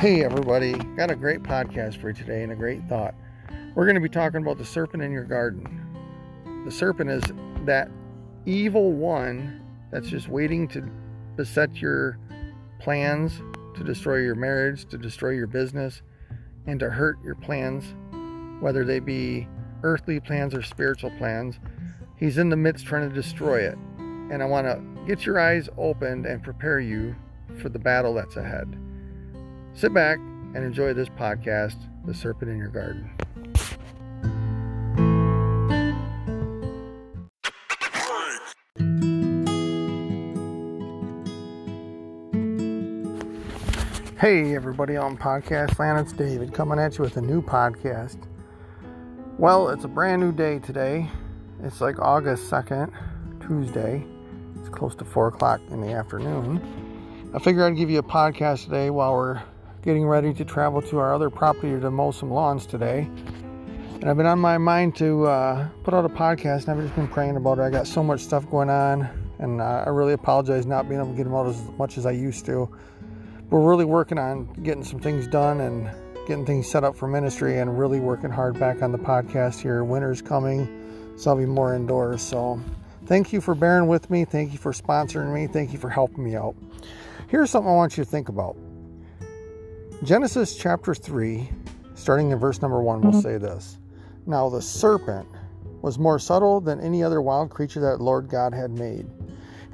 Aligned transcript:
Hey, 0.00 0.24
everybody, 0.24 0.72
got 0.96 1.10
a 1.10 1.14
great 1.14 1.42
podcast 1.42 2.00
for 2.00 2.08
you 2.08 2.14
today 2.14 2.42
and 2.42 2.50
a 2.50 2.56
great 2.56 2.82
thought. 2.88 3.14
We're 3.74 3.84
going 3.84 3.96
to 3.96 4.00
be 4.00 4.08
talking 4.08 4.40
about 4.40 4.56
the 4.56 4.64
serpent 4.64 5.02
in 5.02 5.12
your 5.12 5.24
garden. 5.24 6.62
The 6.64 6.70
serpent 6.70 7.10
is 7.10 7.22
that 7.66 7.90
evil 8.46 8.92
one 8.92 9.60
that's 9.92 10.08
just 10.08 10.26
waiting 10.26 10.66
to 10.68 10.90
beset 11.36 11.82
your 11.82 12.18
plans, 12.78 13.42
to 13.76 13.84
destroy 13.84 14.20
your 14.20 14.36
marriage, 14.36 14.86
to 14.86 14.96
destroy 14.96 15.32
your 15.32 15.46
business, 15.46 16.00
and 16.66 16.80
to 16.80 16.88
hurt 16.88 17.22
your 17.22 17.34
plans, 17.34 17.84
whether 18.62 18.86
they 18.86 19.00
be 19.00 19.46
earthly 19.82 20.18
plans 20.18 20.54
or 20.54 20.62
spiritual 20.62 21.10
plans. 21.18 21.60
He's 22.16 22.38
in 22.38 22.48
the 22.48 22.56
midst 22.56 22.86
trying 22.86 23.06
to 23.06 23.14
destroy 23.14 23.64
it. 23.64 23.76
And 23.98 24.42
I 24.42 24.46
want 24.46 24.66
to 24.66 24.82
get 25.06 25.26
your 25.26 25.38
eyes 25.38 25.68
opened 25.76 26.24
and 26.24 26.42
prepare 26.42 26.80
you 26.80 27.14
for 27.60 27.68
the 27.68 27.78
battle 27.78 28.14
that's 28.14 28.36
ahead. 28.36 28.78
Sit 29.74 29.94
back 29.94 30.18
and 30.18 30.58
enjoy 30.58 30.92
this 30.92 31.08
podcast, 31.08 31.76
The 32.04 32.12
Serpent 32.12 32.50
in 32.50 32.58
Your 32.58 32.68
Garden. 32.68 33.10
Hey, 44.18 44.54
everybody 44.54 44.98
on 44.98 45.16
Podcast 45.16 45.78
Land, 45.78 45.98
it's 46.06 46.12
David 46.12 46.52
coming 46.52 46.78
at 46.78 46.98
you 46.98 47.04
with 47.04 47.16
a 47.16 47.22
new 47.22 47.40
podcast. 47.40 48.18
Well, 49.38 49.70
it's 49.70 49.84
a 49.84 49.88
brand 49.88 50.20
new 50.20 50.32
day 50.32 50.58
today. 50.58 51.08
It's 51.62 51.80
like 51.80 51.98
August 51.98 52.50
2nd, 52.50 52.92
Tuesday. 53.46 54.04
It's 54.58 54.68
close 54.68 54.94
to 54.96 55.06
4 55.06 55.28
o'clock 55.28 55.62
in 55.70 55.80
the 55.80 55.92
afternoon. 55.92 57.30
I 57.32 57.38
figured 57.38 57.64
I'd 57.64 57.78
give 57.78 57.88
you 57.88 58.00
a 58.00 58.02
podcast 58.02 58.64
today 58.64 58.90
while 58.90 59.14
we're 59.14 59.40
getting 59.82 60.06
ready 60.06 60.34
to 60.34 60.44
travel 60.44 60.82
to 60.82 60.98
our 60.98 61.14
other 61.14 61.30
property 61.30 61.78
to 61.80 61.90
mow 61.90 62.10
some 62.10 62.30
lawns 62.30 62.66
today. 62.66 63.08
And 64.00 64.08
I've 64.08 64.16
been 64.16 64.26
on 64.26 64.38
my 64.38 64.56
mind 64.58 64.96
to 64.96 65.26
uh, 65.26 65.68
put 65.84 65.92
out 65.92 66.04
a 66.04 66.08
podcast, 66.08 66.62
and 66.62 66.70
I've 66.70 66.80
just 66.80 66.94
been 66.96 67.08
praying 67.08 67.36
about 67.36 67.58
it. 67.58 67.62
I 67.62 67.70
got 67.70 67.86
so 67.86 68.02
much 68.02 68.20
stuff 68.20 68.48
going 68.50 68.70
on, 68.70 69.08
and 69.38 69.60
uh, 69.60 69.84
I 69.86 69.90
really 69.90 70.14
apologize 70.14 70.64
not 70.64 70.88
being 70.88 71.00
able 71.00 71.10
to 71.10 71.16
get 71.16 71.24
them 71.24 71.34
out 71.34 71.46
as 71.46 71.62
much 71.78 71.98
as 71.98 72.06
I 72.06 72.12
used 72.12 72.46
to. 72.46 72.68
We're 73.50 73.60
really 73.60 73.84
working 73.84 74.16
on 74.16 74.46
getting 74.62 74.84
some 74.84 75.00
things 75.00 75.26
done 75.26 75.60
and 75.60 75.90
getting 76.26 76.46
things 76.46 76.66
set 76.66 76.82
up 76.82 76.96
for 76.96 77.08
ministry, 77.08 77.58
and 77.58 77.78
really 77.78 78.00
working 78.00 78.30
hard 78.30 78.58
back 78.58 78.80
on 78.80 78.92
the 78.92 78.98
podcast 78.98 79.60
here. 79.60 79.84
Winter's 79.84 80.22
coming, 80.22 81.14
so 81.18 81.30
I'll 81.30 81.36
be 81.36 81.44
more 81.44 81.74
indoors. 81.74 82.22
So, 82.22 82.58
thank 83.04 83.34
you 83.34 83.40
for 83.42 83.54
bearing 83.54 83.86
with 83.86 84.08
me. 84.08 84.24
Thank 84.24 84.52
you 84.52 84.58
for 84.58 84.72
sponsoring 84.72 85.34
me. 85.34 85.46
Thank 85.46 85.72
you 85.72 85.78
for 85.78 85.90
helping 85.90 86.24
me 86.24 86.36
out. 86.36 86.54
Here's 87.28 87.50
something 87.50 87.70
I 87.70 87.74
want 87.74 87.98
you 87.98 88.04
to 88.04 88.10
think 88.10 88.28
about. 88.30 88.56
Genesis 90.02 90.56
chapter 90.56 90.94
3, 90.94 91.46
starting 91.94 92.30
in 92.30 92.38
verse 92.38 92.62
number 92.62 92.82
1, 92.82 93.02
will 93.02 93.10
mm-hmm. 93.10 93.20
say 93.20 93.36
this 93.36 93.76
Now 94.24 94.48
the 94.48 94.62
serpent 94.62 95.28
was 95.82 95.98
more 95.98 96.18
subtle 96.18 96.58
than 96.58 96.80
any 96.80 97.02
other 97.02 97.20
wild 97.20 97.50
creature 97.50 97.80
that 97.80 98.00
Lord 98.00 98.26
God 98.26 98.54
had 98.54 98.70
made. 98.70 99.06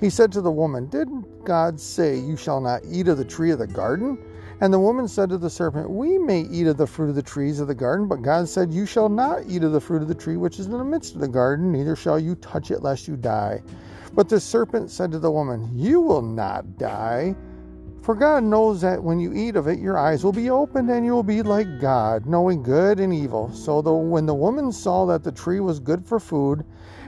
He 0.01 0.11
said 0.11 0.33
to 0.33 0.41
the 0.41 0.51
woman, 0.51 0.89
Didn't 0.89 1.45
God 1.45 1.81
say, 1.81 2.17
You 2.17 2.37
shall 2.37 2.61
not 2.61 2.83
eat 2.91 3.07
of 3.07 3.19
the 3.19 3.25
tree 3.25 3.53
of 3.53 3.61
the 3.61 3.69
garden? 3.69 4.19
And 4.61 4.75
the 4.75 4.81
woman 4.81 5.07
said 5.07 5.29
to 5.29 5.39
the 5.39 5.49
serpent, 5.49 5.89
We 5.89 6.19
may 6.19 6.41
eat 6.41 6.67
of 6.67 6.77
the 6.77 6.89
fruit 6.89 7.11
of 7.11 7.15
the 7.15 7.23
trees 7.23 7.61
of 7.61 7.69
the 7.69 7.75
garden, 7.75 8.09
but 8.09 8.23
God 8.23 8.49
said, 8.49 8.73
You 8.73 8.85
shall 8.85 9.09
not 9.09 9.45
eat 9.47 9.63
of 9.63 9.71
the 9.71 9.81
fruit 9.81 10.03
of 10.03 10.09
the 10.09 10.15
tree 10.15 10.37
which 10.37 10.59
is 10.59 10.67
in 10.67 10.73
the 10.73 10.83
midst 10.83 11.15
of 11.15 11.21
the 11.21 11.29
garden, 11.29 11.71
neither 11.71 11.95
shall 11.95 12.19
you 12.19 12.35
touch 12.35 12.73
it, 12.73 12.83
lest 12.83 13.07
you 13.07 13.17
die. 13.17 13.63
But 14.13 14.29
the 14.29 14.41
serpent 14.41 14.91
said 14.91 15.13
to 15.13 15.21
the 15.21 15.31
woman, 15.31 15.71
You 15.73 16.01
will 16.01 16.23
not 16.23 16.79
die. 16.79 17.37
For 18.07 18.15
God 18.15 18.45
knows 18.45 18.83
that 18.83 19.03
when 19.03 19.19
you 19.19 19.33
eat 19.35 19.57
of 19.57 19.67
it, 19.67 19.81
your 19.81 19.99
eyes 19.99 20.23
will 20.23 20.31
be 20.31 20.49
opened, 20.49 20.89
and 20.91 21.05
you 21.05 21.13
will 21.13 21.25
be 21.25 21.43
like 21.43 21.81
God, 21.81 22.25
knowing 22.25 22.63
good 22.63 23.01
and 23.01 23.13
evil. 23.13 23.51
So 23.53 23.83
the, 23.83 23.93
when 23.93 24.27
the 24.27 24.33
woman 24.33 24.71
saw 24.71 25.07
that 25.07 25.25
the 25.25 25.33
tree 25.33 25.59
was 25.59 25.81
good 25.81 26.07
for 26.07 26.21
food, 26.21 26.65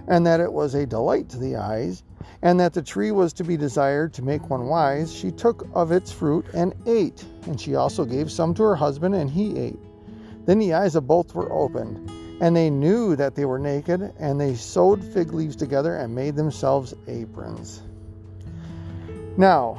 and 0.09 0.27
that 0.27 0.41
it 0.41 0.53
was 0.53 0.75
a 0.75 0.85
delight 0.85 1.29
to 1.29 1.39
the 1.39 1.55
eyes, 1.55 2.03
and 2.43 2.59
that 2.59 2.75
the 2.75 2.83
tree 2.83 3.13
was 3.13 3.33
to 3.35 3.45
be 3.45 3.57
desired 3.57 4.13
to 4.15 4.23
make 4.23 4.51
one 4.51 4.67
wise, 4.67 5.15
she 5.15 5.31
took 5.31 5.69
of 5.73 5.93
its 5.93 6.11
fruit 6.11 6.45
and 6.53 6.75
ate. 6.85 7.25
And 7.47 7.61
she 7.61 7.77
also 7.77 8.05
gave 8.05 8.29
some 8.29 8.53
to 8.55 8.65
her 8.65 8.75
husband, 8.75 9.15
and 9.15 9.31
he 9.31 9.57
ate. 9.57 9.79
Then 10.47 10.59
the 10.59 10.75
eyes 10.75 10.97
of 10.97 11.07
both 11.07 11.33
were 11.33 11.53
opened, 11.53 12.11
and 12.41 12.57
they 12.57 12.71
knew 12.71 13.15
that 13.15 13.37
they 13.37 13.45
were 13.45 13.61
naked, 13.61 14.13
and 14.19 14.41
they 14.41 14.57
sewed 14.57 15.05
fig 15.05 15.33
leaves 15.33 15.55
together 15.55 15.95
and 15.95 16.13
made 16.13 16.35
themselves 16.35 16.93
aprons. 17.07 17.83
Now, 19.37 19.79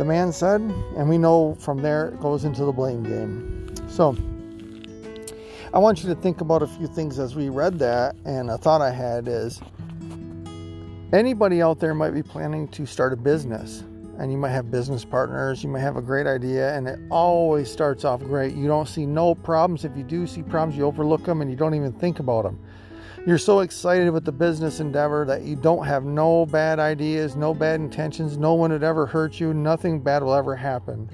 The 0.00 0.06
man 0.06 0.32
said, 0.32 0.62
and 0.62 1.10
we 1.10 1.18
know 1.18 1.58
from 1.60 1.82
there 1.82 2.08
it 2.08 2.20
goes 2.20 2.46
into 2.46 2.64
the 2.64 2.72
blame 2.72 3.02
game. 3.02 3.70
So, 3.86 4.16
I 5.74 5.78
want 5.78 6.02
you 6.02 6.08
to 6.08 6.14
think 6.14 6.40
about 6.40 6.62
a 6.62 6.66
few 6.66 6.86
things 6.86 7.18
as 7.18 7.36
we 7.36 7.50
read 7.50 7.78
that, 7.80 8.16
and 8.24 8.48
a 8.48 8.56
thought 8.56 8.80
I 8.80 8.92
had 8.92 9.28
is 9.28 9.60
anybody 11.12 11.60
out 11.60 11.80
there 11.80 11.92
might 11.92 12.12
be 12.12 12.22
planning 12.22 12.66
to 12.68 12.86
start 12.86 13.12
a 13.12 13.16
business 13.16 13.84
and 14.18 14.32
you 14.32 14.38
might 14.38 14.52
have 14.52 14.70
business 14.70 15.04
partners, 15.04 15.62
you 15.62 15.68
might 15.68 15.80
have 15.80 15.98
a 15.98 16.02
great 16.02 16.26
idea, 16.26 16.74
and 16.74 16.88
it 16.88 16.98
always 17.10 17.70
starts 17.70 18.02
off 18.06 18.20
great. 18.20 18.54
You 18.54 18.68
don't 18.68 18.88
see 18.88 19.04
no 19.04 19.34
problems. 19.34 19.84
If 19.84 19.94
you 19.98 20.02
do 20.02 20.26
see 20.26 20.42
problems, 20.42 20.78
you 20.78 20.86
overlook 20.86 21.24
them 21.24 21.42
and 21.42 21.50
you 21.50 21.58
don't 21.58 21.74
even 21.74 21.92
think 21.92 22.20
about 22.20 22.44
them. 22.44 22.58
You're 23.26 23.36
so 23.36 23.60
excited 23.60 24.10
with 24.10 24.24
the 24.24 24.32
business 24.32 24.80
endeavor 24.80 25.26
that 25.26 25.42
you 25.42 25.54
don't 25.54 25.84
have 25.86 26.04
no 26.04 26.46
bad 26.46 26.78
ideas, 26.78 27.36
no 27.36 27.52
bad 27.52 27.78
intentions, 27.78 28.38
no 28.38 28.54
one 28.54 28.72
would 28.72 28.82
ever 28.82 29.04
hurt 29.04 29.38
you, 29.38 29.52
nothing 29.52 30.00
bad 30.00 30.22
will 30.22 30.34
ever 30.34 30.56
happen. 30.56 31.08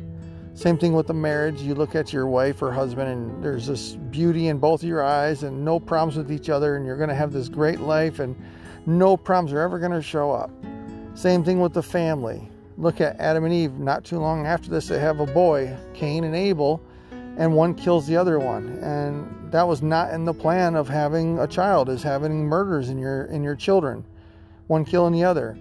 Same 0.54 0.78
thing 0.78 0.92
with 0.92 1.08
the 1.08 1.14
marriage. 1.14 1.60
You 1.60 1.74
look 1.74 1.96
at 1.96 2.12
your 2.12 2.28
wife 2.28 2.62
or 2.62 2.72
husband, 2.72 3.10
and 3.10 3.42
there's 3.42 3.66
this 3.66 3.96
beauty 4.10 4.46
in 4.46 4.58
both 4.58 4.84
of 4.84 4.88
your 4.88 5.02
eyes, 5.02 5.42
and 5.42 5.64
no 5.64 5.80
problems 5.80 6.16
with 6.16 6.30
each 6.30 6.48
other, 6.48 6.76
and 6.76 6.86
you're 6.86 6.96
going 6.96 7.08
to 7.08 7.14
have 7.14 7.32
this 7.32 7.48
great 7.48 7.80
life, 7.80 8.20
and 8.20 8.40
no 8.86 9.16
problems 9.16 9.52
are 9.52 9.60
ever 9.60 9.80
going 9.80 9.90
to 9.90 10.00
show 10.00 10.30
up. 10.30 10.50
Same 11.14 11.42
thing 11.42 11.60
with 11.60 11.74
the 11.74 11.82
family 11.82 12.48
look 12.78 13.00
at 13.00 13.18
Adam 13.18 13.44
and 13.44 13.52
Eve. 13.52 13.72
Not 13.78 14.04
too 14.04 14.18
long 14.18 14.46
after 14.46 14.70
this, 14.70 14.88
they 14.88 14.98
have 14.98 15.20
a 15.20 15.26
boy, 15.26 15.76
Cain 15.94 16.24
and 16.24 16.36
Abel, 16.36 16.80
and 17.36 17.54
one 17.54 17.74
kills 17.74 18.06
the 18.06 18.16
other 18.16 18.38
one. 18.38 18.78
And 18.78 19.26
that 19.50 19.66
was 19.66 19.82
not 19.82 20.12
in 20.12 20.24
the 20.24 20.34
plan 20.34 20.74
of 20.74 20.88
having 20.88 21.38
a 21.38 21.46
child, 21.46 21.88
is 21.88 22.02
having 22.02 22.44
murders 22.44 22.88
in 22.88 22.98
your 22.98 23.24
in 23.26 23.42
your 23.42 23.56
children, 23.56 24.04
one 24.66 24.84
killing 24.84 25.12
the 25.12 25.24
other. 25.24 25.58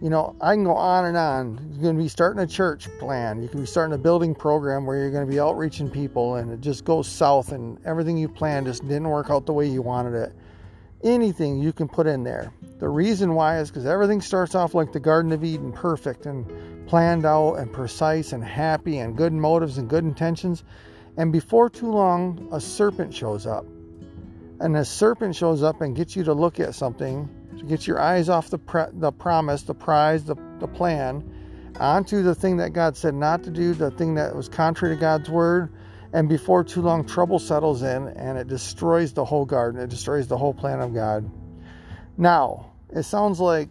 You 0.00 0.10
know, 0.10 0.36
I 0.42 0.54
can 0.54 0.64
go 0.64 0.74
on 0.74 1.06
and 1.06 1.16
on. 1.16 1.70
You're 1.72 1.82
going 1.82 1.96
to 1.96 2.02
be 2.02 2.08
starting 2.08 2.42
a 2.42 2.46
church 2.46 2.86
plan. 2.98 3.42
You 3.42 3.48
can 3.48 3.60
be 3.60 3.66
starting 3.66 3.94
a 3.94 3.98
building 3.98 4.34
program 4.34 4.84
where 4.84 4.98
you're 4.98 5.10
going 5.10 5.26
to 5.26 5.30
be 5.30 5.40
outreaching 5.40 5.88
people, 5.88 6.34
and 6.34 6.52
it 6.52 6.60
just 6.60 6.84
goes 6.84 7.08
south, 7.08 7.52
and 7.52 7.78
everything 7.86 8.18
you 8.18 8.28
planned 8.28 8.66
just 8.66 8.82
didn't 8.82 9.08
work 9.08 9.30
out 9.30 9.46
the 9.46 9.54
way 9.54 9.66
you 9.66 9.80
wanted 9.80 10.14
it 10.14 10.34
anything 11.02 11.60
you 11.60 11.72
can 11.72 11.88
put 11.88 12.06
in 12.06 12.24
there. 12.24 12.52
The 12.78 12.88
reason 12.88 13.34
why 13.34 13.58
is 13.58 13.70
because 13.70 13.86
everything 13.86 14.20
starts 14.20 14.54
off 14.54 14.74
like 14.74 14.92
the 14.92 15.00
Garden 15.00 15.32
of 15.32 15.44
Eden, 15.44 15.72
perfect 15.72 16.26
and 16.26 16.86
planned 16.86 17.24
out 17.24 17.54
and 17.54 17.72
precise 17.72 18.32
and 18.32 18.44
happy 18.44 18.98
and 18.98 19.16
good 19.16 19.32
motives 19.32 19.78
and 19.78 19.88
good 19.88 20.04
intentions. 20.04 20.64
And 21.16 21.32
before 21.32 21.70
too 21.70 21.90
long, 21.90 22.48
a 22.52 22.60
serpent 22.60 23.14
shows 23.14 23.46
up. 23.46 23.64
And 24.60 24.76
a 24.76 24.84
serpent 24.84 25.36
shows 25.36 25.62
up 25.62 25.80
and 25.80 25.94
gets 25.94 26.16
you 26.16 26.24
to 26.24 26.32
look 26.32 26.60
at 26.60 26.74
something, 26.74 27.28
to 27.58 27.64
get 27.64 27.86
your 27.86 28.00
eyes 28.00 28.28
off 28.28 28.48
the, 28.48 28.58
pre- 28.58 28.90
the 28.92 29.12
promise, 29.12 29.62
the 29.62 29.74
prize, 29.74 30.24
the, 30.24 30.36
the 30.58 30.68
plan, 30.68 31.24
onto 31.78 32.22
the 32.22 32.34
thing 32.34 32.56
that 32.58 32.72
God 32.72 32.96
said 32.96 33.14
not 33.14 33.42
to 33.44 33.50
do, 33.50 33.74
the 33.74 33.90
thing 33.90 34.14
that 34.14 34.34
was 34.34 34.48
contrary 34.48 34.94
to 34.94 35.00
God's 35.00 35.28
word, 35.28 35.70
and 36.12 36.28
before 36.28 36.64
too 36.64 36.80
long, 36.80 37.04
trouble 37.04 37.38
settles 37.38 37.82
in 37.82 38.08
and 38.08 38.38
it 38.38 38.48
destroys 38.48 39.12
the 39.12 39.24
whole 39.24 39.44
garden. 39.44 39.80
It 39.80 39.90
destroys 39.90 40.26
the 40.26 40.38
whole 40.38 40.54
plan 40.54 40.80
of 40.80 40.94
God. 40.94 41.30
Now, 42.16 42.72
it 42.90 43.02
sounds 43.02 43.40
like, 43.40 43.68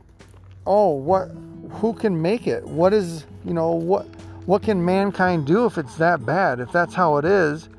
oh, 0.67 0.89
what? 0.89 1.29
Who 1.71 1.93
can 1.93 2.21
make 2.21 2.45
it? 2.45 2.63
What 2.63 2.93
is, 2.93 3.25
you 3.43 3.53
know, 3.53 3.71
what? 3.71 4.07
What 4.45 4.63
can 4.63 4.83
mankind 4.83 5.47
do 5.47 5.65
if 5.65 5.77
it's 5.77 5.95
that 5.95 6.25
bad? 6.25 6.59
If 6.59 6.71
that's 6.71 6.93
how 6.93 7.17
it 7.17 7.25
is, 7.25 7.69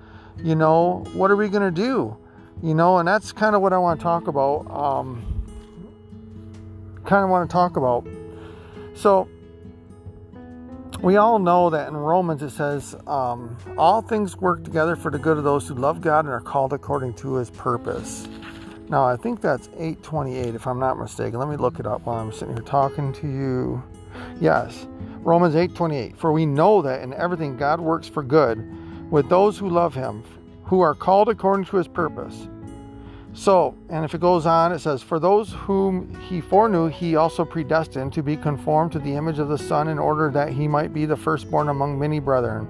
you 0.42 0.54
know, 0.56 1.04
what 1.14 1.30
are 1.30 1.36
we 1.36 1.48
going 1.48 1.62
to 1.62 1.82
do? 1.82 2.16
You 2.62 2.74
know, 2.74 2.98
and 2.98 3.06
that's 3.08 3.32
kind 3.32 3.54
of 3.54 3.62
what 3.62 3.72
I 3.72 3.78
want 3.78 4.00
to 4.00 4.04
talk 4.04 4.26
about. 4.28 4.70
Um, 4.70 5.44
kind 7.04 7.24
of 7.24 7.30
want 7.30 7.48
to 7.48 7.52
talk 7.52 7.76
about. 7.76 8.06
So, 8.94 9.28
We 11.02 11.16
all 11.18 11.38
know 11.38 11.70
that 11.70 11.88
in 11.88 11.96
Romans 11.96 12.42
it 12.42 12.50
says, 12.50 12.96
um, 13.06 13.56
All 13.78 14.02
things 14.02 14.36
work 14.36 14.64
together 14.64 14.96
for 14.96 15.10
the 15.10 15.18
good 15.18 15.38
of 15.38 15.44
those 15.44 15.68
who 15.68 15.74
love 15.74 16.00
God 16.00 16.24
and 16.24 16.28
are 16.34 16.40
called 16.40 16.72
according 16.72 17.14
to 17.14 17.34
his 17.34 17.50
purpose. 17.50 18.26
Now, 18.88 19.04
I 19.04 19.16
think 19.16 19.40
that's 19.40 19.68
828 19.76 20.54
if 20.54 20.66
I'm 20.66 20.78
not 20.80 20.98
mistaken. 20.98 21.38
Let 21.38 21.48
me 21.48 21.56
look 21.56 21.78
it 21.80 21.86
up 21.86 22.06
while 22.06 22.18
I'm 22.18 22.32
sitting 22.32 22.54
here 22.54 22.64
talking 22.64 23.12
to 23.14 23.26
you. 23.28 23.82
Yes, 24.40 24.86
Romans 25.26 25.56
8:28. 25.56 26.16
For 26.16 26.30
we 26.30 26.46
know 26.46 26.80
that 26.82 27.02
in 27.02 27.12
everything 27.12 27.56
God 27.56 27.80
works 27.80 28.06
for 28.06 28.22
good 28.22 28.64
with 29.10 29.28
those 29.28 29.58
who 29.58 29.68
love 29.68 29.92
him, 29.92 30.22
who 30.62 30.80
are 30.80 30.94
called 30.94 31.28
according 31.28 31.64
to 31.66 31.78
his 31.78 31.88
purpose. 31.88 32.46
So, 33.32 33.74
and 33.88 34.04
if 34.04 34.14
it 34.14 34.20
goes 34.20 34.46
on, 34.46 34.70
it 34.70 34.78
says, 34.78 35.02
For 35.02 35.18
those 35.18 35.52
whom 35.52 36.14
he 36.28 36.40
foreknew, 36.40 36.86
he 36.86 37.16
also 37.16 37.44
predestined 37.44 38.12
to 38.12 38.22
be 38.22 38.36
conformed 38.36 38.92
to 38.92 39.00
the 39.00 39.16
image 39.16 39.40
of 39.40 39.48
the 39.48 39.58
Son, 39.58 39.88
in 39.88 39.98
order 39.98 40.30
that 40.30 40.50
he 40.50 40.68
might 40.68 40.94
be 40.94 41.06
the 41.06 41.16
firstborn 41.16 41.68
among 41.68 41.98
many 41.98 42.20
brethren. 42.20 42.68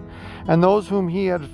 And 0.49 0.63
those 0.63 0.89
whom 0.89 1.09
he 1.09 1.27
had 1.27 1.47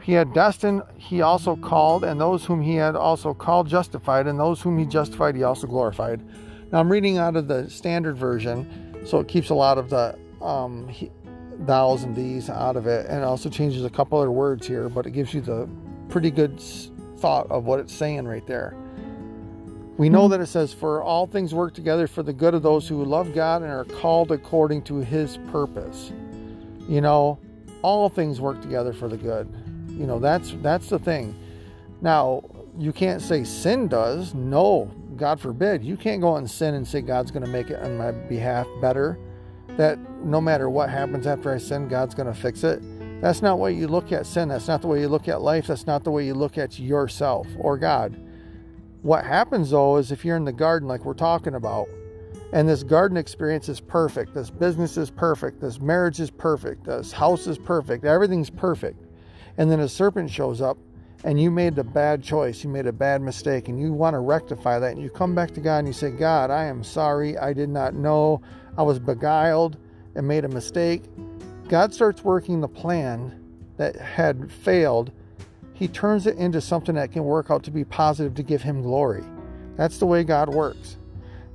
he 0.00 0.12
had 0.12 0.32
destined, 0.32 0.82
he 0.96 1.22
also 1.22 1.56
called, 1.56 2.04
and 2.04 2.20
those 2.20 2.44
whom 2.44 2.62
he 2.62 2.76
had 2.76 2.94
also 2.94 3.34
called 3.34 3.66
justified, 3.66 4.28
and 4.28 4.38
those 4.38 4.60
whom 4.60 4.78
he 4.78 4.86
justified, 4.86 5.34
he 5.34 5.42
also 5.42 5.66
glorified. 5.66 6.22
Now 6.70 6.78
I'm 6.78 6.92
reading 6.92 7.18
out 7.18 7.34
of 7.34 7.48
the 7.48 7.68
standard 7.68 8.16
version, 8.16 8.83
so 9.04 9.20
it 9.20 9.28
keeps 9.28 9.50
a 9.50 9.54
lot 9.54 9.78
of 9.78 9.90
the 9.90 10.18
um, 10.42 10.88
he, 10.88 11.10
thous 11.66 12.02
and 12.02 12.14
thees 12.14 12.50
out 12.50 12.76
of 12.76 12.86
it, 12.86 13.06
and 13.06 13.18
it 13.18 13.24
also 13.24 13.48
changes 13.48 13.84
a 13.84 13.90
couple 13.90 14.18
other 14.18 14.30
words 14.30 14.66
here, 14.66 14.88
but 14.88 15.06
it 15.06 15.12
gives 15.12 15.32
you 15.32 15.40
the 15.40 15.68
pretty 16.08 16.30
good 16.30 16.60
thought 17.18 17.50
of 17.50 17.64
what 17.64 17.80
it's 17.80 17.94
saying 17.94 18.26
right 18.26 18.46
there. 18.46 18.76
We 19.96 20.08
know 20.08 20.26
that 20.28 20.40
it 20.40 20.46
says, 20.46 20.72
For 20.72 21.02
all 21.02 21.26
things 21.26 21.54
work 21.54 21.72
together 21.72 22.06
for 22.06 22.22
the 22.22 22.32
good 22.32 22.54
of 22.54 22.62
those 22.62 22.88
who 22.88 23.04
love 23.04 23.32
God 23.34 23.62
and 23.62 23.70
are 23.70 23.84
called 23.84 24.32
according 24.32 24.82
to 24.82 24.96
his 24.96 25.38
purpose. 25.52 26.12
You 26.88 27.00
know, 27.00 27.38
all 27.82 28.08
things 28.08 28.40
work 28.40 28.60
together 28.60 28.92
for 28.92 29.08
the 29.08 29.16
good. 29.16 29.48
You 29.88 30.06
know, 30.06 30.18
that's 30.18 30.52
that's 30.62 30.88
the 30.88 30.98
thing. 30.98 31.36
Now, 32.00 32.42
you 32.76 32.92
can't 32.92 33.22
say 33.22 33.44
sin 33.44 33.86
does. 33.86 34.34
No, 34.34 34.90
God 35.16 35.40
forbid. 35.40 35.84
You 35.84 35.96
can't 35.96 36.20
go 36.20 36.34
out 36.34 36.38
and 36.38 36.50
sin 36.50 36.74
and 36.74 36.86
say 36.86 37.00
God's 37.00 37.30
going 37.30 37.44
to 37.44 37.50
make 37.50 37.70
it 37.70 37.80
on 37.80 37.96
my 37.96 38.12
behalf 38.12 38.66
better. 38.80 39.18
That 39.76 39.98
no 40.24 40.40
matter 40.40 40.70
what 40.70 40.90
happens 40.90 41.26
after 41.26 41.52
I 41.52 41.58
sin, 41.58 41.88
God's 41.88 42.14
going 42.14 42.32
to 42.32 42.38
fix 42.38 42.64
it. 42.64 42.82
That's 43.20 43.42
not 43.42 43.58
way 43.58 43.72
you 43.72 43.88
look 43.88 44.12
at 44.12 44.26
sin. 44.26 44.48
That's 44.48 44.68
not 44.68 44.82
the 44.82 44.88
way 44.88 45.00
you 45.00 45.08
look 45.08 45.28
at 45.28 45.40
life. 45.40 45.68
That's 45.68 45.86
not 45.86 46.04
the 46.04 46.10
way 46.10 46.26
you 46.26 46.34
look 46.34 46.58
at 46.58 46.78
yourself 46.78 47.46
or 47.58 47.78
God. 47.78 48.20
What 49.02 49.24
happens 49.24 49.70
though 49.70 49.96
is 49.96 50.12
if 50.12 50.24
you're 50.24 50.36
in 50.36 50.44
the 50.44 50.52
garden, 50.52 50.88
like 50.88 51.04
we're 51.04 51.14
talking 51.14 51.54
about, 51.54 51.88
and 52.52 52.68
this 52.68 52.82
garden 52.82 53.16
experience 53.16 53.68
is 53.68 53.80
perfect, 53.80 54.32
this 54.32 54.48
business 54.48 54.96
is 54.96 55.10
perfect, 55.10 55.60
this 55.60 55.80
marriage 55.80 56.20
is 56.20 56.30
perfect, 56.30 56.84
this 56.84 57.12
house 57.12 57.46
is 57.46 57.58
perfect, 57.58 58.04
everything's 58.04 58.48
perfect, 58.48 59.04
and 59.58 59.70
then 59.70 59.80
a 59.80 59.88
serpent 59.88 60.30
shows 60.30 60.60
up 60.60 60.78
and 61.24 61.40
you 61.40 61.50
made 61.50 61.78
a 61.78 61.84
bad 61.84 62.22
choice, 62.22 62.62
you 62.62 62.68
made 62.68 62.86
a 62.86 62.92
bad 62.92 63.22
mistake, 63.22 63.68
and 63.68 63.80
you 63.80 63.92
want 63.94 64.14
to 64.14 64.20
rectify 64.20 64.78
that, 64.78 64.92
and 64.92 65.02
you 65.02 65.08
come 65.08 65.34
back 65.34 65.52
to 65.52 65.60
God 65.60 65.78
and 65.78 65.88
you 65.88 65.94
say, 65.94 66.10
God, 66.10 66.50
I 66.50 66.64
am 66.64 66.84
sorry, 66.84 67.36
I 67.38 67.54
did 67.54 67.70
not 67.70 67.94
know, 67.94 68.42
I 68.76 68.82
was 68.82 68.98
beguiled 68.98 69.78
and 70.14 70.28
made 70.28 70.44
a 70.44 70.48
mistake. 70.48 71.02
God 71.68 71.94
starts 71.94 72.22
working 72.22 72.60
the 72.60 72.68
plan 72.68 73.40
that 73.78 73.96
had 73.96 74.52
failed, 74.52 75.12
He 75.72 75.88
turns 75.88 76.26
it 76.26 76.36
into 76.36 76.60
something 76.60 76.94
that 76.94 77.10
can 77.10 77.24
work 77.24 77.50
out 77.50 77.64
to 77.64 77.70
be 77.70 77.84
positive 77.84 78.34
to 78.34 78.42
give 78.42 78.62
Him 78.62 78.82
glory. 78.82 79.24
That's 79.76 79.98
the 79.98 80.06
way 80.06 80.24
God 80.24 80.50
works. 80.50 80.98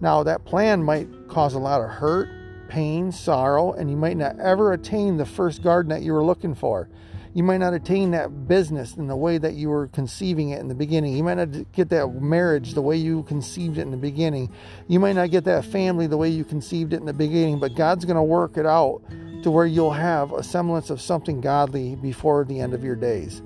Now, 0.01 0.23
that 0.23 0.45
plan 0.45 0.83
might 0.83 1.07
cause 1.27 1.53
a 1.53 1.59
lot 1.59 1.81
of 1.81 1.89
hurt, 1.89 2.27
pain, 2.69 3.11
sorrow, 3.11 3.73
and 3.73 3.89
you 3.89 3.95
might 3.95 4.17
not 4.17 4.39
ever 4.39 4.73
attain 4.73 5.17
the 5.17 5.25
first 5.25 5.61
garden 5.61 5.89
that 5.91 6.01
you 6.01 6.13
were 6.13 6.23
looking 6.23 6.55
for. 6.55 6.89
You 7.33 7.43
might 7.43 7.57
not 7.57 7.75
attain 7.75 8.11
that 8.11 8.47
business 8.47 8.95
in 8.95 9.07
the 9.07 9.15
way 9.15 9.37
that 9.37 9.53
you 9.53 9.69
were 9.69 9.87
conceiving 9.87 10.49
it 10.49 10.59
in 10.59 10.67
the 10.67 10.75
beginning. 10.75 11.15
You 11.15 11.23
might 11.23 11.35
not 11.35 11.71
get 11.73 11.89
that 11.89 12.07
marriage 12.21 12.73
the 12.73 12.81
way 12.81 12.97
you 12.97 13.21
conceived 13.23 13.77
it 13.77 13.81
in 13.81 13.91
the 13.91 13.97
beginning. 13.97 14.51
You 14.87 14.99
might 14.99 15.13
not 15.13 15.29
get 15.29 15.43
that 15.43 15.65
family 15.65 16.07
the 16.07 16.17
way 16.17 16.29
you 16.29 16.43
conceived 16.43 16.93
it 16.93 16.99
in 16.99 17.05
the 17.05 17.13
beginning, 17.13 17.59
but 17.59 17.75
God's 17.75 18.05
going 18.05 18.15
to 18.15 18.23
work 18.23 18.57
it 18.57 18.65
out 18.65 19.01
to 19.43 19.51
where 19.51 19.67
you'll 19.67 19.93
have 19.93 20.33
a 20.33 20.41
semblance 20.41 20.89
of 20.89 20.99
something 20.99 21.39
godly 21.39 21.95
before 21.95 22.45
the 22.45 22.59
end 22.59 22.73
of 22.73 22.83
your 22.83 22.95
days. 22.95 23.43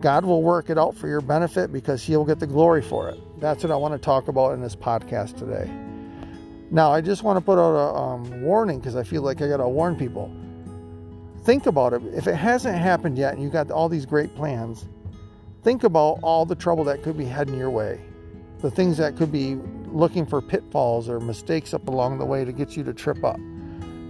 God 0.00 0.24
will 0.24 0.42
work 0.42 0.68
it 0.68 0.76
out 0.76 0.96
for 0.96 1.06
your 1.06 1.20
benefit 1.20 1.72
because 1.72 2.02
He'll 2.02 2.24
get 2.24 2.40
the 2.40 2.46
glory 2.46 2.82
for 2.82 3.08
it. 3.08 3.20
That's 3.40 3.62
what 3.62 3.70
I 3.70 3.76
want 3.76 3.94
to 3.94 3.98
talk 3.98 4.26
about 4.26 4.52
in 4.52 4.60
this 4.60 4.74
podcast 4.74 5.36
today. 5.38 5.70
Now, 6.72 6.90
I 6.90 7.00
just 7.00 7.22
want 7.22 7.36
to 7.36 7.44
put 7.44 7.58
out 7.58 7.74
a 7.74 7.94
um, 7.94 8.42
warning 8.42 8.80
because 8.80 8.96
I 8.96 9.04
feel 9.04 9.22
like 9.22 9.40
I 9.42 9.48
got 9.48 9.58
to 9.58 9.68
warn 9.68 9.94
people. 9.94 10.34
Think 11.44 11.66
about 11.66 11.92
it. 11.92 12.02
If 12.14 12.26
it 12.26 12.36
hasn't 12.36 12.78
happened 12.78 13.18
yet 13.18 13.34
and 13.34 13.42
you've 13.42 13.52
got 13.52 13.70
all 13.70 13.88
these 13.88 14.06
great 14.06 14.34
plans, 14.36 14.86
think 15.62 15.82
about 15.82 16.20
all 16.22 16.46
the 16.46 16.54
trouble 16.54 16.84
that 16.84 17.02
could 17.02 17.18
be 17.18 17.24
heading 17.24 17.56
your 17.56 17.70
way. 17.70 18.00
The 18.60 18.70
things 18.70 18.96
that 18.98 19.16
could 19.16 19.32
be 19.32 19.56
looking 19.86 20.24
for 20.24 20.40
pitfalls 20.40 21.08
or 21.08 21.18
mistakes 21.18 21.74
up 21.74 21.88
along 21.88 22.18
the 22.18 22.24
way 22.24 22.44
to 22.44 22.52
get 22.52 22.76
you 22.76 22.84
to 22.84 22.94
trip 22.94 23.24
up. 23.24 23.40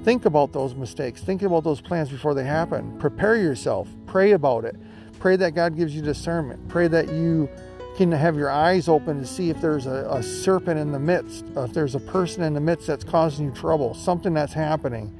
Think 0.04 0.26
about 0.26 0.52
those 0.52 0.74
mistakes. 0.74 1.22
Think 1.22 1.42
about 1.42 1.64
those 1.64 1.80
plans 1.80 2.10
before 2.10 2.34
they 2.34 2.44
happen. 2.44 2.98
Prepare 2.98 3.36
yourself. 3.36 3.88
Pray 4.06 4.32
about 4.32 4.64
it. 4.64 4.76
Pray 5.18 5.36
that 5.36 5.54
God 5.54 5.76
gives 5.76 5.94
you 5.94 6.02
discernment. 6.02 6.68
Pray 6.68 6.88
that 6.88 7.08
you 7.12 7.48
can 7.96 8.10
have 8.10 8.36
your 8.36 8.50
eyes 8.50 8.88
open 8.88 9.20
to 9.20 9.26
see 9.26 9.48
if 9.48 9.60
there's 9.60 9.86
a, 9.86 10.06
a 10.10 10.22
serpent 10.22 10.78
in 10.78 10.92
the 10.92 10.98
midst, 10.98 11.44
if 11.56 11.72
there's 11.72 11.94
a 11.94 12.00
person 12.00 12.42
in 12.42 12.52
the 12.52 12.60
midst 12.60 12.86
that's 12.88 13.04
causing 13.04 13.46
you 13.46 13.52
trouble, 13.52 13.94
something 13.94 14.34
that's 14.34 14.52
happening. 14.52 15.16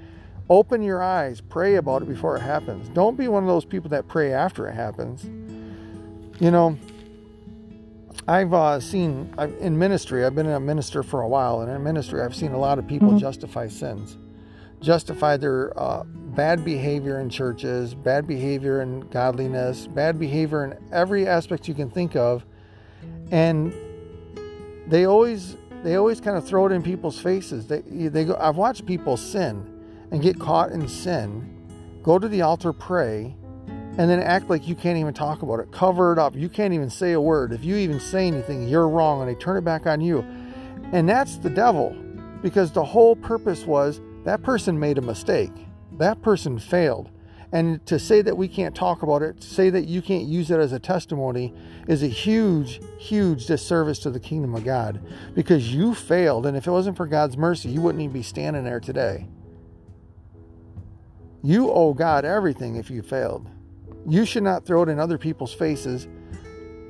Open 0.51 0.83
your 0.83 1.03
eyes. 1.03 1.41
Pray 1.41 1.77
about 1.77 2.03
it 2.03 2.09
before 2.09 2.37
it 2.37 2.41
happens. 2.41 2.89
Don't 2.91 3.17
be 3.17 3.29
one 3.29 3.43
of 3.43 3.49
those 3.49 3.65
people 3.65 3.91
that 3.91 4.09
pray 4.09 4.33
after 4.33 4.69
it 4.69 4.75
happens. 4.75 5.25
You 6.41 6.51
know, 6.51 6.77
I've 8.29 8.53
uh, 8.53 8.81
seen 8.81 9.33
I've, 9.39 9.55
in 9.61 9.79
ministry, 9.79 10.25
I've 10.25 10.35
been 10.35 10.49
a 10.49 10.61
minister 10.61 11.03
for 11.03 11.23
a 11.23 11.29
while, 11.29 11.61
and 11.61 11.71
in 11.71 11.83
ministry, 11.83 12.21
I've 12.21 12.35
seen 12.35 12.53
a 12.53 12.59
lot 12.59 12.79
of 12.79 12.87
people 12.87 13.09
mm-hmm. 13.09 13.19
justify 13.19 13.69
sins 13.69 14.17
justify 14.83 15.37
their 15.37 15.79
uh, 15.79 16.03
bad 16.05 16.65
behavior 16.65 17.21
in 17.21 17.31
churches, 17.31 17.95
bad 17.95 18.27
behavior 18.27 18.83
in 18.83 19.01
godliness, 19.09 19.87
bad 19.87 20.19
behavior 20.19 20.65
in 20.65 20.77
every 20.93 21.27
aspect 21.27 21.69
you 21.69 21.75
can 21.75 21.89
think 21.89 22.17
of, 22.17 22.45
and 23.31 23.73
they 24.89 25.07
always 25.07 25.57
they 25.83 25.97
always 25.97 26.21
kind 26.21 26.37
of 26.37 26.47
throw 26.47 26.67
it 26.67 26.73
in 26.73 26.83
people's 26.83 27.19
faces. 27.19 27.67
They 27.67 27.81
they 27.81 28.25
go. 28.25 28.37
I've 28.39 28.57
watched 28.57 28.85
people 28.85 29.17
sin 29.17 29.72
and 30.13 30.23
get 30.23 30.39
caught 30.39 30.71
in 30.71 30.87
sin, 30.87 31.49
go 32.03 32.19
to 32.19 32.29
the 32.29 32.43
altar, 32.43 32.73
pray, 32.73 33.35
and 33.99 34.09
then 34.09 34.21
act 34.21 34.49
like 34.49 34.69
you 34.69 34.75
can't 34.75 34.99
even 34.99 35.13
talk 35.13 35.43
about 35.43 35.59
it. 35.59 35.73
Cover 35.73 36.13
it 36.13 36.19
up. 36.19 36.37
You 36.37 36.49
can't 36.49 36.73
even 36.73 36.89
say 36.89 37.13
a 37.13 37.21
word. 37.21 37.53
If 37.53 37.65
you 37.65 37.77
even 37.77 37.99
say 37.99 38.27
anything, 38.27 38.69
you're 38.69 38.89
wrong, 38.89 39.21
and 39.21 39.29
they 39.29 39.35
turn 39.35 39.57
it 39.57 39.65
back 39.65 39.87
on 39.87 40.01
you. 40.01 40.25
And 40.93 41.09
that's 41.09 41.39
the 41.39 41.51
devil, 41.51 41.97
because 42.43 42.73
the 42.73 42.85
whole 42.85 43.17
purpose 43.17 43.65
was 43.65 44.01
that 44.25 44.43
person 44.43 44.79
made 44.79 44.99
a 44.99 45.03
mistake. 45.03 45.53
That 45.99 46.23
person 46.23 46.59
failed. 46.59 47.11
And 47.53 47.85
to 47.85 47.99
say 47.99 48.23
that 48.23 48.35
we 48.35 48.49
can't 48.49 48.75
talk 48.75 49.03
about 49.03 49.21
it, 49.21 49.41
to 49.43 49.47
say 49.47 49.69
that 49.69 49.87
you 49.87 50.01
can't 50.01 50.25
use 50.25 50.51
it 50.51 50.59
as 50.59 50.73
a 50.73 50.79
testimony, 50.79 51.53
is 51.87 52.03
a 52.03 52.09
huge, 52.09 52.81
huge 52.99 53.47
disservice 53.47 53.99
to 54.01 54.11
the 54.11 54.21
kingdom 54.21 54.55
of 54.55 54.65
God 54.65 55.03
because 55.35 55.75
you 55.75 55.95
failed. 55.95 56.47
And 56.47 56.57
if 56.57 56.67
it 56.67 56.71
wasn't 56.71 56.97
for 56.97 57.07
God's 57.07 57.37
mercy, 57.37 57.69
you 57.69 57.83
wouldn't 57.83 58.03
even 58.03 58.15
be 58.15 58.23
standing 58.23 58.65
there 58.65 58.81
today. 58.81 59.27
You 61.43 61.71
owe 61.71 61.93
God 61.93 62.25
everything 62.25 62.77
if 62.77 62.91
you 62.91 63.03
failed. 63.03 63.49
You 64.07 64.25
should 64.25 64.43
not 64.43 64.65
throw 64.65 64.83
it 64.83 64.89
in 64.89 64.99
other 64.99 65.19
people's 65.19 65.53
faces 65.53 66.09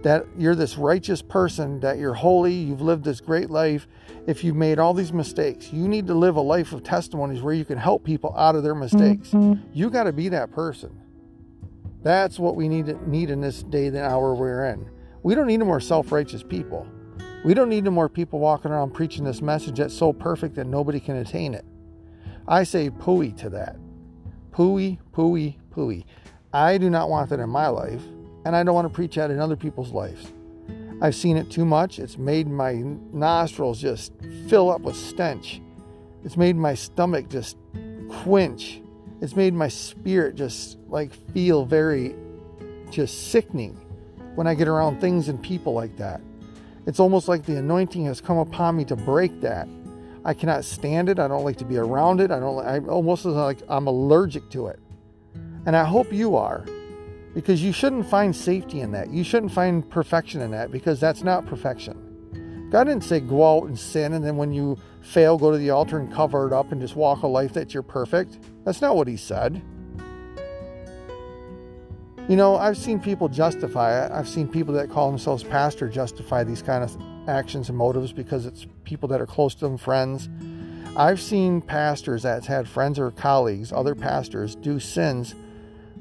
that 0.03 0.27
you're 0.37 0.55
this 0.55 0.77
righteous 0.77 1.23
person, 1.23 1.81
that 1.81 1.99
you're 1.99 2.15
holy, 2.15 2.53
you've 2.53 2.81
lived 2.81 3.05
this 3.05 3.21
great 3.21 3.51
life, 3.51 3.87
if 4.27 4.45
you've 4.45 4.57
made 4.57 4.79
all 4.79 4.95
these 4.95 5.13
mistakes, 5.13 5.73
you 5.73 5.89
need 5.89 6.07
to 6.07 6.15
live 6.15 6.37
a 6.37 6.41
life 6.41 6.73
of 6.73 6.83
testimonies 6.83 7.41
where 7.41 7.55
you 7.55 7.65
can 7.65 7.79
help 7.79 8.05
people 8.05 8.35
out 8.37 8.55
of 8.55 8.63
their 8.63 8.75
mistakes. 8.75 9.31
Mm-hmm. 9.31 9.63
You 9.73 9.91
got 9.91 10.05
to 10.05 10.13
be 10.13 10.29
that 10.31 10.53
person. 10.53 10.99
That's 12.03 12.39
what 12.39 12.57
we 12.57 12.69
need 12.69 13.01
need 13.07 13.31
in 13.31 13.41
this 13.41 13.63
day 13.63 13.87
and 13.87 13.97
hour 13.97 14.35
we're 14.35 14.67
in. 14.67 14.91
We 15.23 15.37
don't 15.37 15.47
need 15.47 15.61
more 15.61 15.81
self-righteous 15.81 16.43
people. 16.43 16.87
We 17.45 17.55
don't 17.55 17.69
need 17.69 17.85
more 17.85 18.09
people 18.09 18.41
walking 18.41 18.73
around 18.73 18.93
preaching 18.93 19.25
this 19.25 19.41
message 19.41 19.79
that's 19.79 19.95
so 19.95 20.13
perfect 20.13 20.57
that 20.57 20.67
nobody 20.67 20.99
can 20.99 21.17
attain 21.17 21.55
it. 21.55 21.65
I 22.47 22.65
say 22.65 22.91
pooey 22.91 23.37
to 23.39 23.51
that. 23.51 23.77
Pooey, 24.53 24.99
pooey, 25.13 25.57
pooey. 25.75 26.05
I 26.53 26.77
do 26.79 26.91
not 26.91 27.09
want 27.09 27.31
that 27.31 27.41
in 27.41 27.49
my 27.49 27.69
life, 27.69 28.03
and 28.45 28.55
I 28.55 28.63
don't 28.63 28.75
want 28.75 28.87
to 28.87 28.95
preach 28.95 29.15
that 29.17 29.31
in 29.31 29.39
other 29.39 29.57
people's 29.57 29.93
lives. 29.93 30.33
I've 31.01 31.15
seen 31.15 31.37
it 31.37 31.51
too 31.51 31.65
much. 31.65 31.99
It's 31.99 32.19
made 32.19 32.47
my 32.47 32.75
nostrils 33.13 33.81
just 33.81 34.13
fill 34.49 34.71
up 34.71 34.83
with 34.83 34.95
stench. 34.95 35.61
It's 36.23 36.37
made 36.37 36.55
my 36.55 36.75
stomach 36.75 37.29
just 37.29 37.57
quench. 38.09 38.81
It's 39.21 39.35
made 39.35 39.55
my 39.55 39.69
spirit 39.69 40.35
just 40.35 40.79
like 40.89 41.13
feel 41.33 41.65
very 41.65 42.15
just 42.91 43.33
sickening 43.33 43.75
when 44.35 44.47
I 44.47 44.55
get 44.55 44.69
around 44.69 45.01
things 45.01 45.29
and 45.29 45.43
people 45.43 45.73
like 45.73 45.97
that. 45.97 46.21
It's 46.87 47.01
almost 47.01 47.27
like 47.27 47.45
the 47.45 47.57
anointing 47.57 48.05
has 48.05 48.21
come 48.21 48.39
upon 48.39 48.77
me 48.77 48.85
to 48.87 48.97
break 48.97 49.41
that. 49.41 49.67
I 50.25 50.35
cannot 50.35 50.65
stand 50.65 51.09
it. 51.09 51.19
I 51.19 51.29
don't 51.29 51.45
like 51.45 51.57
to 51.57 51.65
be 51.65 51.77
around 51.77 52.21
it. 52.21 52.31
I 52.31 52.39
don't. 52.39 52.65
I 52.65 52.79
almost 52.81 53.25
like 53.25 53.59
I'm 53.69 53.87
allergic 53.87 54.49
to 54.51 54.69
it. 54.69 54.79
And 55.67 55.77
I 55.77 55.85
hope 55.85 56.13
you 56.13 56.37
are, 56.37 56.65
because 57.35 57.63
you 57.63 57.73
shouldn't 57.73 58.09
find 58.09 58.35
safety 58.35 58.81
in 58.81 58.93
that. 58.93 59.11
You 59.11 59.25
shouldn't 59.25 59.53
find 59.53 59.89
perfection 59.89 60.41
in 60.41 60.51
that 60.53 60.71
because 60.71 61.01
that's 61.01 61.23
not 61.23 61.47
perfection. 61.47 62.69
God 62.71 62.85
didn't 62.85 63.05
say 63.05 63.21
go 63.21 63.59
out 63.59 63.69
and 63.69 63.79
sin 63.79 64.15
and 64.15 64.25
then 64.25 64.37
when 64.37 64.53
you 64.53 64.79
fail, 65.03 65.37
go 65.37 65.51
to 65.51 65.59
the 65.59 65.71
altar 65.71 65.99
and 65.99 66.13
cover 66.13 66.47
it 66.47 66.53
up 66.53 66.73
and 66.73 66.81
just 66.81 66.97
walk 66.97 67.23
a 67.23 67.27
life 67.27 67.53
that 67.53 67.75
you're 67.75 67.83
perfect. 67.83 68.39
That's 68.65 68.81
not 68.81 68.97
what 68.97 69.07
He 69.07 69.17
said. 69.17 69.61
You 72.29 72.37
know, 72.37 72.57
I've 72.57 72.79
seen 72.79 72.99
people 72.99 73.29
justify 73.29 74.05
it. 74.05 74.13
I've 74.13 74.29
seen 74.29 74.49
people 74.49 74.73
that 74.75 74.89
call 74.89 75.11
themselves 75.11 75.45
pastor 75.45 75.89
justify 75.89 76.45
these 76.45 76.63
kind 76.63 76.83
of 76.83 76.97
actions 77.29 77.69
and 77.69 77.79
motives 77.79 78.13
because 78.13 78.47
it's 78.47 78.67
people 78.85 79.09
that 79.09 79.21
are 79.21 79.27
close 79.27 79.55
to 79.57 79.67
them, 79.67 79.77
friends. 79.77 80.29
I've 80.97 81.21
seen 81.21 81.63
pastors 81.63 82.23
that's 82.23 82.47
had 82.47 82.69
friends 82.69 82.99
or 82.99 83.11
colleagues, 83.11 83.73
other 83.73 83.95
pastors, 83.95 84.55
do 84.57 84.79
sins 84.79 85.35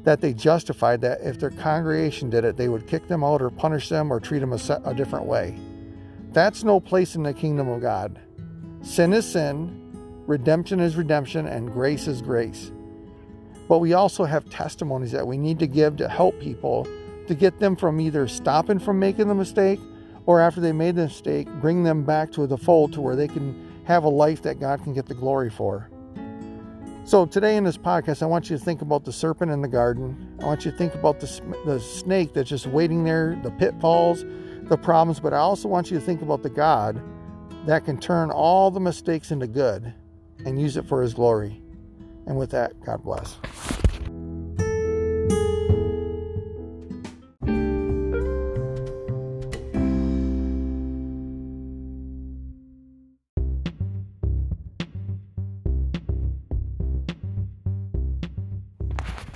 that 0.03 0.19
they 0.19 0.33
justified 0.33 1.01
that 1.01 1.21
if 1.21 1.39
their 1.39 1.51
congregation 1.51 2.29
did 2.29 2.43
it, 2.43 2.57
they 2.57 2.67
would 2.67 2.87
kick 2.87 3.07
them 3.07 3.23
out 3.23 3.41
or 3.41 3.49
punish 3.49 3.89
them 3.89 4.11
or 4.11 4.19
treat 4.19 4.39
them 4.39 4.53
a, 4.53 4.81
a 4.85 4.93
different 4.93 5.25
way. 5.25 5.57
That's 6.33 6.63
no 6.63 6.79
place 6.79 7.15
in 7.15 7.23
the 7.23 7.33
kingdom 7.33 7.69
of 7.69 7.81
God. 7.81 8.19
Sin 8.81 9.13
is 9.13 9.29
sin, 9.29 10.23
redemption 10.27 10.79
is 10.79 10.95
redemption, 10.95 11.45
and 11.47 11.71
grace 11.71 12.07
is 12.07 12.21
grace. 12.21 12.71
But 13.69 13.77
we 13.77 13.93
also 13.93 14.23
have 14.25 14.49
testimonies 14.49 15.11
that 15.11 15.27
we 15.27 15.37
need 15.37 15.59
to 15.59 15.67
give 15.67 15.97
to 15.97 16.09
help 16.09 16.39
people 16.39 16.87
to 17.27 17.35
get 17.35 17.59
them 17.59 17.75
from 17.75 18.01
either 18.01 18.27
stopping 18.27 18.79
from 18.79 18.99
making 18.99 19.27
the 19.27 19.35
mistake 19.35 19.79
or 20.31 20.39
after 20.39 20.61
they 20.61 20.71
made 20.71 20.95
the 20.95 21.03
mistake, 21.03 21.45
bring 21.59 21.83
them 21.83 22.03
back 22.03 22.31
to 22.31 22.47
the 22.47 22.57
fold 22.57 22.93
to 22.93 23.01
where 23.01 23.17
they 23.17 23.27
can 23.27 23.83
have 23.83 24.05
a 24.05 24.09
life 24.09 24.41
that 24.41 24.61
God 24.61 24.81
can 24.81 24.93
get 24.93 25.05
the 25.05 25.13
glory 25.13 25.49
for. 25.49 25.89
So, 27.03 27.25
today 27.25 27.57
in 27.57 27.65
this 27.65 27.77
podcast, 27.77 28.23
I 28.23 28.27
want 28.27 28.49
you 28.49 28.57
to 28.57 28.63
think 28.63 28.81
about 28.81 29.03
the 29.03 29.11
serpent 29.11 29.51
in 29.51 29.61
the 29.61 29.67
garden. 29.67 30.37
I 30.41 30.45
want 30.45 30.63
you 30.63 30.71
to 30.71 30.77
think 30.77 30.95
about 30.95 31.19
the, 31.19 31.27
the 31.65 31.81
snake 31.81 32.33
that's 32.33 32.49
just 32.49 32.65
waiting 32.65 33.03
there, 33.03 33.37
the 33.43 33.51
pitfalls, 33.51 34.23
the 34.69 34.77
problems, 34.77 35.19
but 35.19 35.33
I 35.33 35.39
also 35.39 35.67
want 35.67 35.91
you 35.91 35.99
to 35.99 36.05
think 36.05 36.21
about 36.21 36.43
the 36.43 36.49
God 36.49 37.01
that 37.65 37.83
can 37.83 37.99
turn 37.99 38.31
all 38.31 38.71
the 38.71 38.79
mistakes 38.79 39.31
into 39.31 39.47
good 39.47 39.93
and 40.45 40.61
use 40.61 40.77
it 40.77 40.87
for 40.87 41.01
his 41.01 41.13
glory. 41.13 41.61
And 42.25 42.37
with 42.37 42.51
that, 42.51 42.79
God 42.85 43.03
bless. 43.03 43.37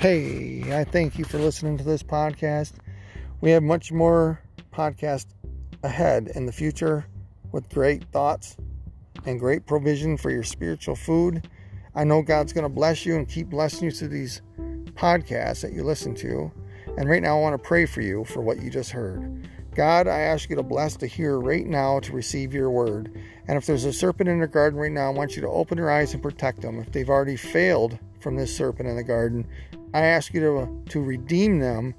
Hey, 0.06 0.62
I 0.72 0.84
thank 0.84 1.18
you 1.18 1.26
for 1.26 1.40
listening 1.40 1.80
to 1.80 1.84
this 1.84 2.04
podcast. 2.04 2.74
We 3.42 3.50
have 3.50 3.64
much 3.64 3.92
more 3.92 4.40
podcast 4.72 5.26
ahead 5.82 6.32
in 6.36 6.46
the 6.46 6.52
future 6.52 7.08
with 7.52 7.68
great 7.70 8.04
thoughts 8.12 8.56
and 9.26 9.40
great 9.40 9.66
provision 9.66 10.16
for 10.16 10.30
your 10.30 10.44
spiritual 10.44 10.96
food. 10.96 11.50
I 11.96 12.04
know 12.04 12.22
God's 12.22 12.54
going 12.54 12.66
to 12.66 12.70
bless 12.70 13.04
you 13.04 13.16
and 13.16 13.28
keep 13.28 13.50
blessing 13.50 13.86
you 13.86 13.90
through 13.90 14.10
these 14.10 14.44
podcasts 14.94 15.64
that 15.64 15.74
you 15.74 15.84
listen 15.84 16.14
to. 16.18 16.52
And 17.00 17.10
right 17.10 17.24
now, 17.24 17.40
I 17.40 17.42
want 17.42 17.54
to 17.54 17.68
pray 17.68 17.88
for 17.88 18.02
you 18.02 18.26
for 18.26 18.42
what 18.42 18.62
you 18.62 18.70
just 18.70 18.92
heard. 18.92 19.50
God, 19.74 20.08
I 20.08 20.20
ask 20.20 20.52
you 20.52 20.56
to 20.56 20.62
bless 20.62 20.98
the 20.98 21.08
hearer 21.08 21.40
right 21.40 21.66
now 21.66 22.00
to 22.02 22.14
receive 22.14 22.54
your 22.54 22.70
word. 22.70 23.12
And 23.48 23.58
if 23.58 23.66
there's 23.66 23.86
a 23.86 23.92
serpent 23.92 24.30
in 24.30 24.38
their 24.38 24.48
garden 24.48 24.80
right 24.80 24.92
now, 24.92 25.08
I 25.08 25.16
want 25.16 25.36
you 25.36 25.42
to 25.42 25.50
open 25.50 25.78
their 25.78 25.90
eyes 25.90 26.14
and 26.14 26.22
protect 26.22 26.62
them. 26.62 26.80
If 26.80 26.92
they've 26.92 27.10
already 27.10 27.38
failed 27.38 27.98
from 28.26 28.36
this 28.36 28.58
serpent 28.58 28.90
in 28.90 28.96
the 28.96 29.04
garden, 29.04 29.48
I 29.94 30.00
ask 30.00 30.34
you 30.34 30.40
to, 30.40 30.58
uh, 30.58 30.68
to 30.90 31.00
redeem 31.00 31.60
them 31.60 31.94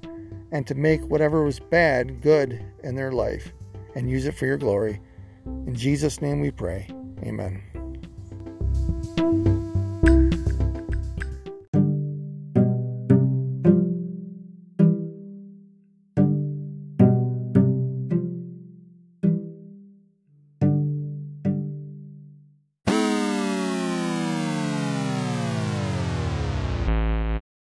and 0.51 0.67
to 0.67 0.75
make 0.75 1.01
whatever 1.03 1.45
was 1.45 1.57
bad 1.57 2.19
good 2.19 2.65
in 2.83 2.95
their 2.95 3.13
life 3.13 3.53
and 3.95 4.09
use 4.09 4.25
it 4.25 4.35
for 4.35 4.45
your 4.45 4.57
glory. 4.57 4.99
In 5.45 5.73
Jesus' 5.73 6.21
name 6.21 6.41
we 6.41 6.51
pray. 6.51 6.89
Amen. 7.23 7.76